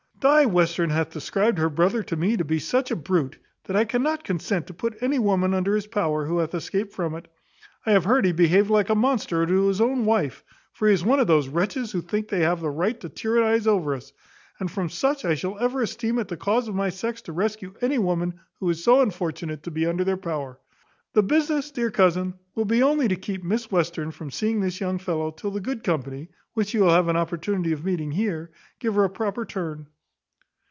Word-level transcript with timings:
Di 0.23 0.45
Western 0.45 0.91
hath 0.91 1.09
described 1.09 1.57
her 1.57 1.67
brother 1.67 2.03
to 2.03 2.15
me 2.15 2.37
to 2.37 2.45
be 2.45 2.59
such 2.59 2.91
a 2.91 2.95
brute, 2.95 3.39
that 3.63 3.75
I 3.75 3.85
cannot 3.85 4.23
consent 4.23 4.67
to 4.67 4.73
put 4.75 4.95
any 5.01 5.17
woman 5.17 5.55
under 5.55 5.73
his 5.73 5.87
power 5.87 6.27
who 6.27 6.37
hath 6.37 6.53
escaped 6.53 6.93
from 6.93 7.15
it. 7.15 7.27
I 7.87 7.93
have 7.93 8.03
heard 8.03 8.25
he 8.25 8.31
behaved 8.31 8.69
like 8.69 8.89
a 8.89 8.93
monster 8.93 9.47
to 9.47 9.67
his 9.67 9.81
own 9.81 10.05
wife, 10.05 10.43
for 10.73 10.87
he 10.87 10.93
is 10.93 11.03
one 11.03 11.19
of 11.19 11.25
those 11.25 11.47
wretches 11.47 11.91
who 11.91 12.01
think 12.03 12.27
they 12.27 12.41
have 12.41 12.61
a 12.61 12.69
right 12.69 12.99
to 12.99 13.09
tyrannise 13.09 13.65
over 13.65 13.95
us, 13.95 14.13
and 14.59 14.69
from 14.69 14.89
such 14.91 15.25
I 15.25 15.33
shall 15.33 15.57
ever 15.57 15.81
esteem 15.81 16.19
it 16.19 16.27
the 16.27 16.37
cause 16.37 16.67
of 16.67 16.75
my 16.75 16.89
sex 16.89 17.23
to 17.23 17.31
rescue 17.33 17.73
any 17.81 17.97
woman 17.97 18.39
who 18.59 18.69
is 18.69 18.83
so 18.83 19.01
unfortunate 19.01 19.63
to 19.63 19.71
be 19.71 19.87
under 19.87 20.03
their 20.03 20.17
power. 20.17 20.59
The 21.13 21.23
business, 21.23 21.71
dear 21.71 21.89
cousin, 21.89 22.35
will 22.53 22.65
be 22.65 22.83
only 22.83 23.07
to 23.07 23.15
keep 23.15 23.43
Miss 23.43 23.71
Western 23.71 24.11
from 24.11 24.29
seeing 24.29 24.61
this 24.61 24.79
young 24.81 24.99
fellow, 24.99 25.31
till 25.31 25.49
the 25.49 25.59
good 25.61 25.83
company, 25.83 26.29
which 26.53 26.67
she 26.67 26.77
will 26.77 26.91
have 26.91 27.07
an 27.07 27.17
opportunity 27.17 27.71
of 27.71 27.83
meeting 27.83 28.11
here, 28.11 28.51
give 28.77 28.93
her 28.93 29.03
a 29.03 29.09
properer 29.09 29.47
turn." 29.47 29.87